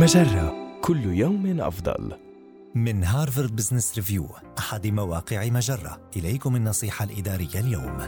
مجرة 0.00 0.78
كل 0.80 1.04
يوم 1.04 1.60
أفضل. 1.60 2.12
من 2.74 3.04
هارفارد 3.04 3.56
بزنس 3.56 3.96
ريفيو 3.96 4.26
أحد 4.58 4.86
مواقع 4.86 5.48
مجرة. 5.48 6.10
إليكم 6.16 6.56
النصيحة 6.56 7.04
الإدارية 7.04 7.60
اليوم. 7.60 7.98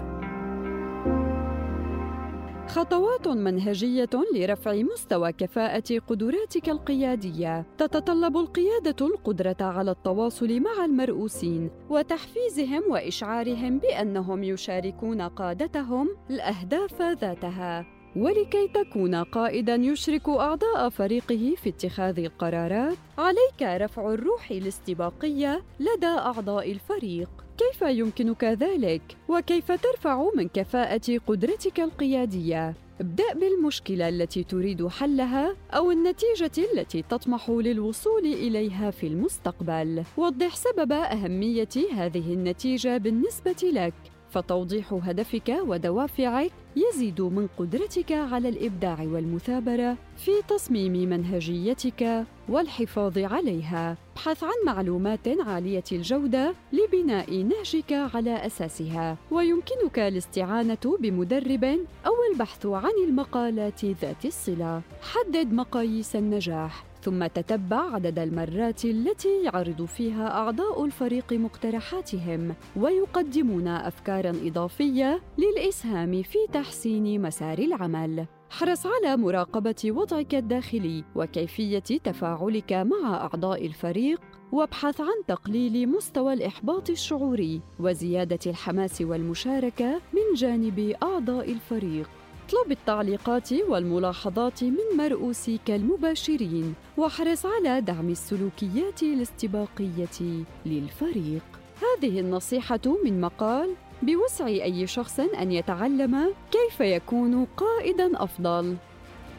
خطوات 2.68 3.28
منهجية 3.28 4.10
لرفع 4.34 4.74
مستوى 4.74 5.32
كفاءة 5.32 5.98
قدراتك 6.08 6.68
القيادية. 6.68 7.66
تتطلب 7.78 8.36
القيادة 8.36 9.06
القدرة 9.06 9.56
على 9.60 9.90
التواصل 9.90 10.60
مع 10.60 10.84
المرؤوسين 10.84 11.70
وتحفيزهم 11.88 12.82
وإشعارهم 12.90 13.78
بأنهم 13.78 14.44
يشاركون 14.44 15.22
قادتهم 15.22 16.08
الأهداف 16.30 17.02
ذاتها. 17.02 17.99
ولكي 18.16 18.68
تكون 18.68 19.14
قائدا 19.14 19.74
يشرك 19.74 20.28
أعضاء 20.28 20.88
فريقه 20.88 21.54
في 21.62 21.68
اتخاذ 21.68 22.18
القرارات 22.18 22.96
عليك 23.18 23.82
رفع 23.82 24.12
الروح 24.14 24.50
الاستباقية 24.50 25.62
لدى 25.80 26.06
أعضاء 26.06 26.72
الفريق. 26.72 27.28
كيف 27.58 27.82
يمكنك 27.82 28.44
ذلك؟ 28.44 29.02
وكيف 29.28 29.72
ترفع 29.72 30.30
من 30.36 30.48
كفاءة 30.48 31.18
قدرتك 31.26 31.80
القيادية؟ 31.80 32.74
ابدأ 33.00 33.34
بالمشكلة 33.34 34.08
التي 34.08 34.44
تريد 34.44 34.86
حلها 34.86 35.56
أو 35.70 35.90
النتيجة 35.90 36.50
التي 36.72 37.02
تطمح 37.02 37.50
للوصول 37.50 38.26
إليها 38.26 38.90
في 38.90 39.06
المستقبل. 39.06 40.02
وضح 40.16 40.56
سبب 40.56 40.92
أهمية 40.92 41.68
هذه 41.92 42.32
النتيجة 42.32 42.96
بالنسبة 42.96 43.56
لك. 43.62 43.94
فتوضيح 44.30 44.92
هدفك 44.92 45.56
ودوافعك 45.66 46.50
يزيد 46.76 47.20
من 47.20 47.48
قدرتك 47.58 48.12
على 48.12 48.48
الإبداع 48.48 48.98
والمثابرة 49.00 49.96
في 50.16 50.30
تصميم 50.48 50.92
منهجيتك 50.92 52.24
والحفاظ 52.48 53.18
عليها. 53.18 53.96
ابحث 54.14 54.44
عن 54.44 54.52
معلومات 54.66 55.28
عالية 55.46 55.84
الجودة 55.92 56.54
لبناء 56.72 57.42
نهجك 57.42 57.92
على 57.92 58.46
أساسها. 58.46 59.16
ويمكنك 59.30 59.98
الاستعانة 59.98 60.96
بمدرب 61.00 61.64
أو 62.06 62.12
البحث 62.32 62.66
عن 62.66 62.92
المقالات 63.08 63.84
ذات 63.84 64.24
الصلة. 64.24 64.82
حدد 65.02 65.52
مقاييس 65.52 66.16
النجاح. 66.16 66.89
ثم 67.02 67.26
تتبع 67.26 67.94
عدد 67.94 68.18
المرات 68.18 68.84
التي 68.84 69.42
يعرض 69.44 69.84
فيها 69.84 70.28
أعضاء 70.38 70.84
الفريق 70.84 71.32
مقترحاتهم 71.32 72.54
ويقدمون 72.76 73.68
افكارا 73.68 74.30
إضافية 74.44 75.22
للإسهام 75.38 76.22
في 76.22 76.38
تحسين 76.52 77.22
مسار 77.22 77.58
العمل. 77.58 78.26
احرص 78.52 78.86
على 78.86 79.16
مراقبة 79.16 79.76
وضعك 79.84 80.34
الداخلي 80.34 81.04
وكيفية 81.14 81.78
تفاعلك 81.78 82.72
مع 82.72 83.14
أعضاء 83.14 83.66
الفريق 83.66 84.20
وابحث 84.52 85.00
عن 85.00 85.24
تقليل 85.26 85.88
مستوى 85.88 86.32
الإحباط 86.32 86.90
الشعوري 86.90 87.60
وزيادة 87.80 88.38
الحماس 88.46 89.02
والمشاركة 89.02 90.00
من 90.12 90.34
جانب 90.34 90.94
أعضاء 91.02 91.52
الفريق. 91.52 92.10
اطلب 92.50 92.72
التعليقات 92.72 93.48
والملاحظات 93.52 94.64
من 94.64 94.96
مرؤوسيك 94.98 95.70
المباشرين 95.70 96.74
واحرص 96.96 97.46
على 97.46 97.80
دعم 97.80 98.08
السلوكيات 98.08 99.02
الاستباقية 99.02 100.44
للفريق. 100.66 101.42
هذه 101.82 102.20
النصيحة 102.20 102.80
من 103.04 103.20
مقال 103.20 103.74
بوسع 104.02 104.46
أي 104.46 104.86
شخص 104.86 105.20
أن 105.20 105.52
يتعلم 105.52 106.34
كيف 106.50 106.80
يكون 106.80 107.46
قائدا 107.56 108.10
أفضل. 108.14 108.76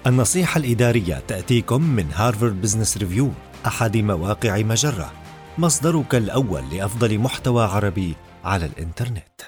النصيحة 0.07 0.59
الإدارية 0.59 1.23
تأتيكم 1.27 1.81
من 1.81 2.05
هارفارد 2.13 2.61
بزنس 2.61 2.97
ريفيو 2.97 3.29
أحد 3.67 3.97
مواقع 3.97 4.57
مجرة. 4.61 5.11
مصدرك 5.57 6.15
الأول 6.15 6.61
لأفضل 6.73 7.19
محتوى 7.19 7.63
عربي 7.63 8.13
على 8.43 8.65
الإنترنت. 8.65 9.41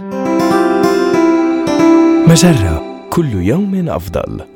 مجرة. 2.27 2.82
كل 3.13 3.33
يوم 3.33 3.89
أفضل. 3.89 4.52